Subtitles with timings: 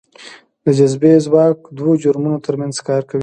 [0.63, 3.19] د جاذبې ځواک دوو جرمونو ترمنځ کار کوي.